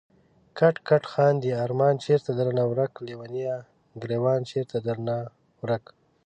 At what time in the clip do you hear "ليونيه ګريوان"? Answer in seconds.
3.07-4.39